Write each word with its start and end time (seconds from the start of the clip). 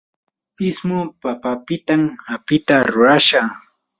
ismu 0.67 0.99
papapitam 1.21 2.01
apita 2.33 2.75
rurashaa. 2.91 3.51